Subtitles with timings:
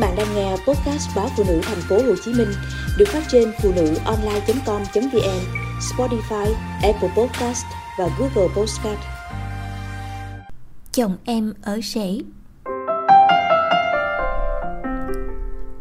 [0.00, 2.48] bạn đang nghe podcast báo phụ nữ thành phố Hồ Chí Minh
[2.98, 5.40] được phát trên phụ nữ online.com.vn,
[5.80, 7.64] Spotify, Apple Podcast
[7.98, 9.00] và Google Podcast.
[10.92, 12.18] Chồng em ở rể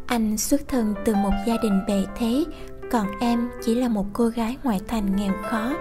[0.08, 2.44] Anh xuất thân từ một gia đình bề thế,
[2.92, 5.74] còn em chỉ là một cô gái ngoại thành nghèo khó.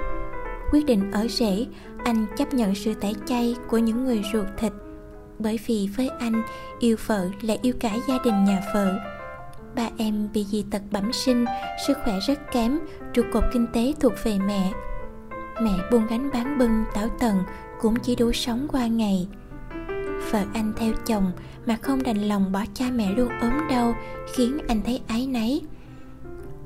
[0.72, 1.66] Quyết định ở rể,
[2.04, 4.72] anh chấp nhận sự tẩy chay của những người ruột thịt
[5.38, 6.42] bởi vì với anh,
[6.78, 8.98] yêu vợ là yêu cả gia đình nhà vợ.
[9.74, 11.44] Ba em bị dị tật bẩm sinh,
[11.86, 12.78] sức khỏe rất kém,
[13.12, 14.72] trụ cột kinh tế thuộc về mẹ.
[15.62, 17.36] Mẹ buôn gánh bán bưng, tảo tần,
[17.80, 19.28] cũng chỉ đủ sống qua ngày.
[20.30, 21.32] Vợ anh theo chồng
[21.66, 23.94] mà không đành lòng bỏ cha mẹ luôn ốm đau,
[24.34, 25.60] khiến anh thấy áy náy.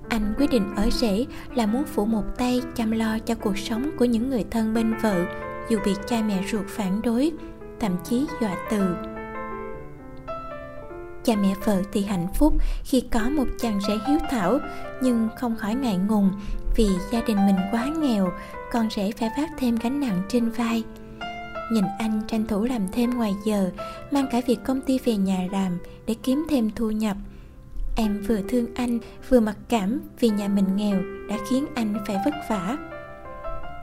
[0.09, 3.91] Anh quyết định ở rể là muốn phụ một tay chăm lo cho cuộc sống
[3.99, 5.25] của những người thân bên vợ,
[5.71, 7.33] dù bị cha mẹ ruột phản đối
[7.83, 8.95] thậm chí dọa từ.
[11.25, 14.59] Cha mẹ vợ thì hạnh phúc khi có một chàng rể hiếu thảo,
[15.03, 16.31] nhưng không khỏi ngại ngùng
[16.77, 18.33] vì gia đình mình quá nghèo,
[18.73, 20.85] con rể phải vác thêm gánh nặng trên vai.
[21.73, 23.71] Nhìn anh tranh thủ làm thêm ngoài giờ,
[24.11, 27.17] mang cả việc công ty về nhà làm để kiếm thêm thu nhập.
[27.97, 32.17] Em vừa thương anh, vừa mặc cảm vì nhà mình nghèo đã khiến anh phải
[32.25, 32.92] vất vả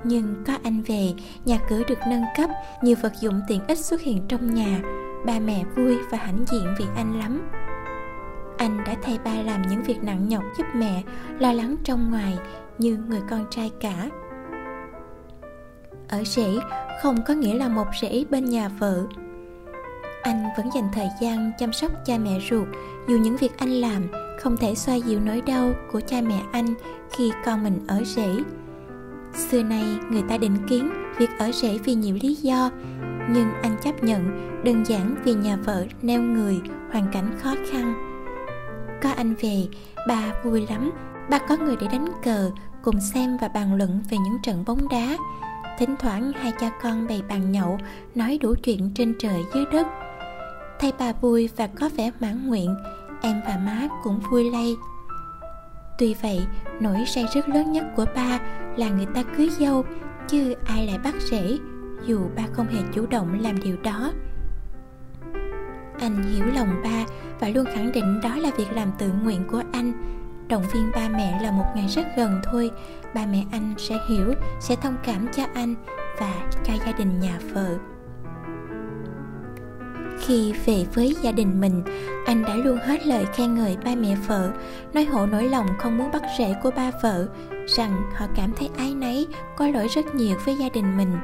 [0.03, 1.13] nhưng có anh về,
[1.45, 2.49] nhà cửa được nâng cấp,
[2.81, 4.81] nhiều vật dụng tiện ích xuất hiện trong nhà.
[5.25, 7.49] Ba mẹ vui và hãnh diện vì anh lắm.
[8.57, 11.03] Anh đã thay ba làm những việc nặng nhọc giúp mẹ,
[11.39, 12.37] lo lắng trong ngoài,
[12.77, 14.09] như người con trai cả.
[16.07, 16.49] Ở rể,
[17.01, 19.03] không có nghĩa là một rể bên nhà vợ.
[20.21, 22.67] Anh vẫn dành thời gian chăm sóc cha mẹ ruột,
[23.07, 24.07] dù những việc anh làm
[24.39, 26.73] không thể xoa dịu nỗi đau của cha mẹ anh
[27.11, 28.29] khi con mình ở rể.
[29.33, 32.69] Xưa nay người ta định kiến việc ở rể vì nhiều lý do
[33.29, 37.93] Nhưng anh chấp nhận đơn giản vì nhà vợ neo người, hoàn cảnh khó khăn.
[39.01, 39.67] Có anh về,
[40.07, 40.91] bà vui lắm.
[41.29, 42.51] Bà có người để đánh cờ,
[42.83, 45.17] cùng xem và bàn luận về những trận bóng đá.
[45.79, 47.77] Thỉnh thoảng hai cha con bày bàn nhậu,
[48.15, 49.87] nói đủ chuyện trên trời dưới đất.
[50.79, 52.75] Thay bà vui và có vẻ mãn nguyện,
[53.21, 54.75] em và má cũng vui lây.
[55.99, 56.47] Tuy vậy,
[56.79, 58.39] nỗi say rất lớn nhất của ba
[58.77, 59.85] là người ta cưới dâu,
[60.27, 61.57] chứ ai lại bắt rễ
[62.05, 64.11] dù ba không hề chủ động làm điều đó.
[65.99, 67.05] Anh hiểu lòng ba
[67.39, 69.93] và luôn khẳng định đó là việc làm tự nguyện của anh.
[70.47, 72.71] Động viên ba mẹ là một ngày rất gần thôi,
[73.15, 75.75] ba mẹ anh sẽ hiểu, sẽ thông cảm cho anh
[76.19, 76.33] và
[76.63, 77.77] cho gia đình nhà vợ
[80.29, 81.83] khi về với gia đình mình.
[82.25, 84.51] Anh đã luôn hết lời khen ngợi ba mẹ vợ,
[84.93, 87.27] nói hộ nỗi lòng không muốn bắt rễ của ba vợ,
[87.67, 91.17] rằng họ cảm thấy ái nấy có lỗi rất nhiều với gia đình mình.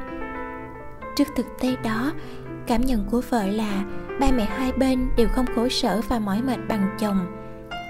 [1.16, 2.12] Trước thực tế đó,
[2.68, 3.84] cảm nhận của vợ là
[4.20, 7.26] ba mẹ hai bên đều không khổ sở và mỏi mệt bằng chồng.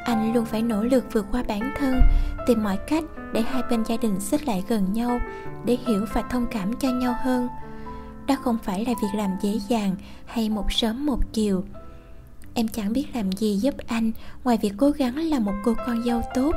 [0.06, 2.02] Anh luôn phải nỗ lực vượt qua bản thân,
[2.48, 5.20] tìm mọi cách để hai bên gia đình xích lại gần nhau,
[5.66, 7.48] để hiểu và thông cảm cho nhau hơn
[8.28, 11.64] đó không phải là việc làm dễ dàng hay một sớm một chiều.
[12.54, 14.12] Em chẳng biết làm gì giúp anh,
[14.44, 16.56] ngoài việc cố gắng là một cô con dâu tốt.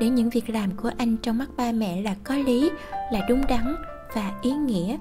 [0.00, 2.70] Để những việc làm của anh trong mắt ba mẹ là có lý,
[3.12, 3.76] là đúng đắn
[4.14, 4.96] và ý nghĩa.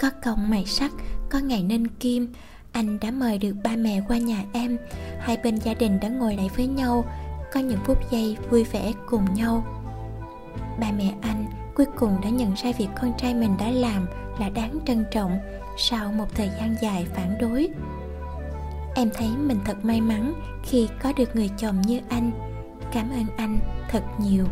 [0.00, 0.90] Có công mày sắt,
[1.30, 2.32] có ngày nên kim,
[2.72, 4.78] anh đã mời được ba mẹ qua nhà em.
[5.20, 7.04] Hai bên gia đình đã ngồi lại với nhau,
[7.52, 9.64] có những phút giây vui vẻ cùng nhau.
[10.80, 11.46] Ba mẹ anh
[11.78, 14.06] cuối cùng đã nhận ra việc con trai mình đã làm
[14.40, 15.38] là đáng trân trọng
[15.76, 17.68] sau một thời gian dài phản đối.
[18.94, 20.34] Em thấy mình thật may mắn
[20.64, 22.30] khi có được người chồng như anh.
[22.92, 23.58] Cảm ơn anh
[23.90, 24.44] thật nhiều.